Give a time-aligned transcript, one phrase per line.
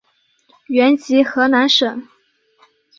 [0.65, 2.07] 原籍河南省。